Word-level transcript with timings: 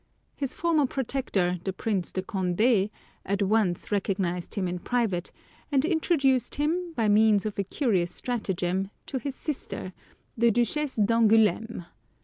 His 0.35 0.55
former 0.55 0.87
protector, 0.87 1.59
the 1.63 1.71
Prince 1.71 2.11
de 2.11 2.23
Condé, 2.23 2.89
at 3.23 3.43
once 3.43 3.91
recognized 3.91 4.55
him 4.55 4.67
in 4.67 4.79
private, 4.79 5.31
and 5.71 5.85
introduced 5.85 6.55
him, 6.55 6.93
by 6.95 7.07
means 7.07 7.45
of 7.45 7.59
a 7.59 7.63
curious 7.63 8.09
stratagem, 8.11 8.89
to 9.05 9.19
his 9.19 9.35
sister, 9.35 9.93
the 10.35 10.49
Duchess 10.49 10.95
d'Angoulême. 10.97 11.85